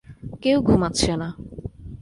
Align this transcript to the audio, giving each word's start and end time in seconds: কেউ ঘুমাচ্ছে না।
কেউ 0.41 0.57
ঘুমাচ্ছে 0.61 1.11
না। 1.17 1.27